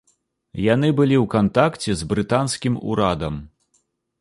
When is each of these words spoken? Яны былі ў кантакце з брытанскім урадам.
Яны 0.73 0.89
былі 0.99 1.15
ў 1.23 1.25
кантакце 1.35 1.91
з 1.99 2.09
брытанскім 2.15 2.81
урадам. 2.93 3.35